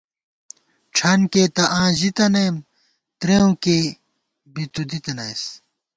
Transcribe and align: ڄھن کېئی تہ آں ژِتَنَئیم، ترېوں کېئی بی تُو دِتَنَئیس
ڄھن 0.95 1.19
کېئی 1.31 1.49
تہ 1.55 1.63
آں 1.79 1.89
ژِتَنَئیم، 1.99 2.55
ترېوں 3.19 3.53
کېئی 3.63 3.81
بی 4.53 4.63
تُو 4.73 4.81
دِتَنَئیس 4.89 5.43